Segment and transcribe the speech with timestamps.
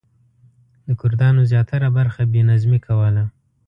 [0.85, 3.23] د کردانو زیاتره برخه بې نظمي کوله.